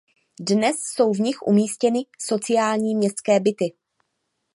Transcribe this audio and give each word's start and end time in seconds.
Dnes 0.39 0.77
jsou 0.83 1.13
v 1.13 1.19
nich 1.19 1.37
umístěny 1.41 1.99
sociální 2.19 2.95
městské 2.95 3.39
byty. 3.39 3.73